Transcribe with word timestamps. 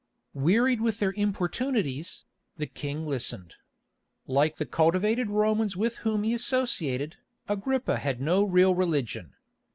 Wearied 0.33 0.81
with 0.81 0.97
their 0.97 1.11
importunities, 1.11 2.25
the 2.57 2.65
King 2.65 3.05
listened. 3.05 3.53
Like 4.25 4.55
the 4.55 4.65
cultivated 4.65 5.29
Romans 5.29 5.77
with 5.77 5.97
whom 5.97 6.23
he 6.23 6.33
associated, 6.33 7.17
Agrippa 7.47 7.97
had 7.99 8.19
no 8.19 8.43
real 8.43 8.73
religion. 8.73 9.35